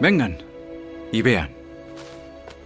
Vengan 0.00 0.38
y 1.10 1.22
vean. 1.22 1.50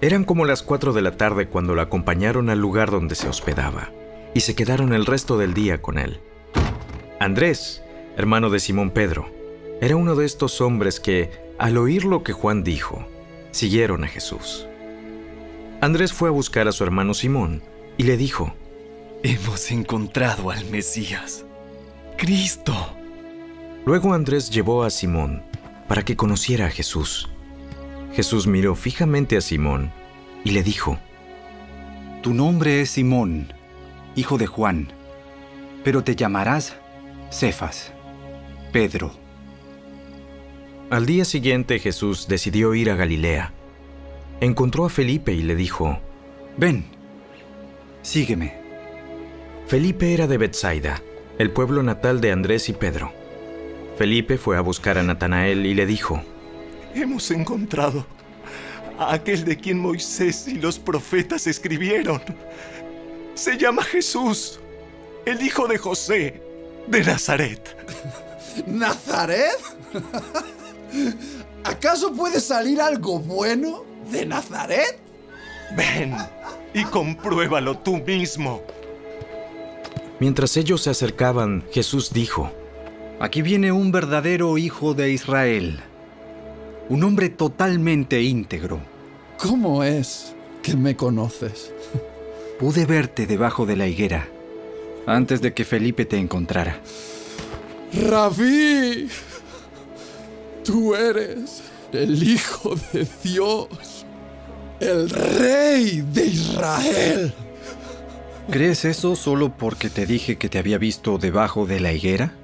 Eran 0.01 0.25
como 0.25 0.45
las 0.45 0.65
cuatro 0.65 0.93
de 0.93 1.03
la 1.03 1.17
tarde 1.17 1.47
cuando 1.47 1.77
la 1.77 1.83
acompañaron 1.83 2.51
al 2.51 2.59
lugar 2.59 2.91
donde 2.91 3.15
se 3.15 3.29
hospedaba 3.29 3.91
y 4.35 4.41
se 4.41 4.57
quedaron 4.57 4.93
el 4.93 5.07
resto 5.07 5.39
del 5.39 5.55
día 5.55 5.81
con 5.81 5.99
él. 5.99 6.19
Andrés, 7.21 7.85
hermano 8.17 8.51
de 8.51 8.59
Simón 8.59 8.91
Pedro, 8.91 9.31
era 9.81 9.95
uno 9.95 10.17
de 10.17 10.27
estos 10.27 10.61
hombres 10.61 10.99
que, 10.99 11.31
al 11.59 11.77
oír 11.77 12.05
lo 12.05 12.23
que 12.23 12.33
Juan 12.33 12.65
dijo, 12.65 13.07
siguieron 13.51 14.05
a 14.05 14.09
Jesús. 14.09 14.67
Andrés 15.81 16.13
fue 16.13 16.29
a 16.29 16.33
buscar 16.33 16.69
a 16.69 16.73
su 16.73 16.85
hermano 16.85 17.15
Simón 17.15 17.63
y 17.97 18.05
le 18.05 18.17
dijo, 18.17 18.55
Hemos 19.23 19.71
encontrado 19.71 20.51
al 20.51 20.65
Mesías, 20.67 21.45
Cristo. 22.17 22.75
Luego 23.85 24.15
Andrés 24.15 24.51
llevó 24.51 24.83
a 24.83 24.91
Simón 24.91 25.43
para 25.89 26.05
que 26.05 26.17
conociera 26.17 26.67
a 26.67 26.71
Jesús. 26.71 27.29
Jesús 28.13 28.47
miró 28.47 28.75
fijamente 28.75 29.37
a 29.37 29.41
Simón 29.41 29.93
y 30.45 30.51
le 30.51 30.63
dijo, 30.63 30.99
Tu 32.23 32.35
nombre 32.35 32.81
es 32.81 32.91
Simón, 32.91 33.53
hijo 34.17 34.39
de 34.39 34.47
Juan, 34.47 34.93
pero 35.85 36.05
te 36.05 36.17
llamarás 36.17 36.77
Cefas, 37.31 37.93
Pedro. 38.73 39.22
Al 40.93 41.07
día 41.07 41.25
siguiente 41.25 41.79
Jesús 41.79 42.29
decidió 42.29 42.75
ir 42.75 42.91
a 42.91 42.97
Galilea. 42.97 43.55
Encontró 44.43 44.85
a 44.85 44.91
Felipe 44.91 45.33
y 45.33 45.41
le 45.41 45.57
dijo, 45.57 45.99
Ven, 46.59 46.85
sígueme. 48.03 48.61
Felipe 49.67 50.13
era 50.13 50.27
de 50.27 50.37
Bethsaida, 50.37 51.01
el 51.39 51.51
pueblo 51.51 51.83
natal 51.83 52.21
de 52.21 52.31
Andrés 52.31 52.69
y 52.69 52.75
Pedro. 52.75 53.11
Felipe 53.97 54.37
fue 54.37 54.59
a 54.59 54.61
buscar 54.61 54.99
a 54.99 55.03
Natanael 55.03 55.65
y 55.65 55.73
le 55.73 55.87
dijo, 55.87 56.23
Hemos 56.95 57.31
encontrado 57.31 58.05
a 58.99 59.15
aquel 59.15 59.47
de 59.47 59.57
quien 59.57 59.79
Moisés 59.79 60.47
y 60.47 60.57
los 60.57 60.79
profetas 60.79 61.47
escribieron. 61.47 62.21
Se 63.33 63.57
llama 63.57 63.83
Jesús, 63.83 64.61
el 65.25 65.41
hijo 65.41 65.67
de 65.69 65.79
José, 65.79 66.43
de 66.87 67.03
Nazaret. 67.03 67.79
¿Nazaret? 68.67 69.57
¿Acaso 71.65 72.13
puede 72.13 72.41
salir 72.41 72.81
algo 72.81 73.19
bueno 73.19 73.85
de 74.11 74.27
Nazaret? 74.27 74.99
Ven 75.77 76.17
y 76.75 76.85
compruébalo 76.85 77.79
tú 77.79 77.99
mismo. 77.99 78.63
Mientras 80.21 80.57
ellos 80.57 80.83
se 80.83 80.91
acercaban, 80.91 81.65
Jesús 81.73 82.13
dijo, 82.13 82.51
Aquí 83.21 83.43
viene 83.43 83.71
un 83.71 83.93
verdadero 83.93 84.59
hijo 84.59 84.95
de 84.95 85.13
Israel, 85.13 85.81
un 86.89 87.05
hombre 87.05 87.29
totalmente 87.29 88.23
íntegro. 88.23 88.81
¿Cómo 89.39 89.85
es 89.85 90.35
que 90.63 90.77
me 90.77 90.97
conoces? 90.97 91.73
Pude 92.59 92.87
verte 92.87 93.27
debajo 93.27 93.67
de 93.67 93.77
la 93.77 93.87
higuera 93.87 94.29
antes 95.07 95.41
de 95.41 95.53
que 95.53 95.65
Felipe 95.65 96.05
te 96.05 96.19
encontrara. 96.19 96.81
Rabí, 97.93 99.09
tú 100.65 100.95
eres 100.95 101.63
el 101.93 102.23
Hijo 102.23 102.75
de 102.93 103.07
Dios, 103.23 104.07
el 104.81 105.11
Rey 105.11 106.05
de 106.13 106.27
Israel. 106.27 107.35
¿Crees 108.51 108.85
eso 108.85 109.15
solo 109.17 109.57
porque 109.57 109.89
te 109.89 110.07
dije 110.07 110.37
que 110.37 110.49
te 110.49 110.59
había 110.59 110.79
visto 110.79 111.19
debajo 111.19 111.67
de 111.67 111.81
la 111.81 111.93
higuera? 111.93 112.35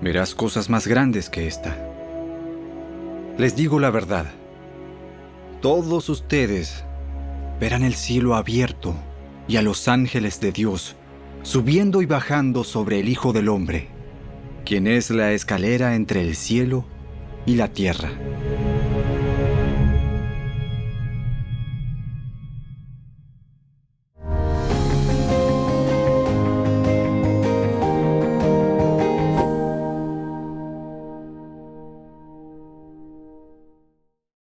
Verás 0.00 0.34
cosas 0.34 0.68
más 0.68 0.86
grandes 0.86 1.30
que 1.30 1.46
esta. 1.46 1.76
Les 3.38 3.56
digo 3.56 3.80
la 3.80 3.90
verdad. 3.90 4.26
Todos 5.60 6.08
ustedes 6.08 6.84
verán 7.60 7.82
el 7.84 7.94
cielo 7.94 8.34
abierto 8.34 8.94
y 9.48 9.56
a 9.56 9.62
los 9.62 9.88
ángeles 9.88 10.40
de 10.40 10.52
Dios 10.52 10.96
subiendo 11.42 12.02
y 12.02 12.06
bajando 12.06 12.64
sobre 12.64 13.00
el 13.00 13.08
Hijo 13.08 13.32
del 13.32 13.48
Hombre, 13.48 13.88
quien 14.64 14.86
es 14.86 15.10
la 15.10 15.32
escalera 15.32 15.94
entre 15.94 16.22
el 16.22 16.36
cielo 16.36 16.84
y 17.46 17.56
la 17.56 17.68
tierra. 17.68 18.10